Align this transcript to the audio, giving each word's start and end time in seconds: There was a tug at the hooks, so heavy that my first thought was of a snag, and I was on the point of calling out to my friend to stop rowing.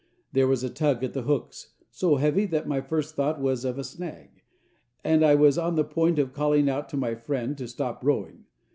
There 0.31 0.47
was 0.47 0.63
a 0.63 0.69
tug 0.71 1.03
at 1.03 1.13
the 1.13 1.21
hooks, 1.21 1.75
so 1.91 2.15
heavy 2.15 2.47
that 2.47 2.67
my 2.67 2.81
first 2.81 3.13
thought 3.13 3.39
was 3.39 3.63
of 3.63 3.77
a 3.77 3.83
snag, 3.83 4.41
and 5.03 5.23
I 5.23 5.35
was 5.35 5.59
on 5.59 5.75
the 5.75 5.83
point 5.83 6.17
of 6.17 6.33
calling 6.33 6.67
out 6.67 6.89
to 6.89 6.97
my 6.97 7.13
friend 7.13 7.55
to 7.59 7.67
stop 7.67 8.03
rowing. 8.03 8.45